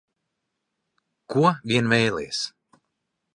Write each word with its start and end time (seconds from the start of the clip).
Ko 1.35 1.51
vien 1.73 1.93
vēlies. 1.93 2.41